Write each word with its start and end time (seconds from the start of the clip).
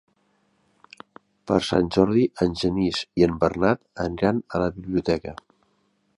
Per 1.51 1.57
Sant 1.67 1.91
Jordi 1.97 2.23
en 2.47 2.57
Genís 2.63 3.03
i 3.23 3.29
en 3.29 3.37
Bernat 3.45 3.85
aniran 4.09 4.45
a 4.57 4.65
la 4.67 4.73
biblioteca. 4.81 5.37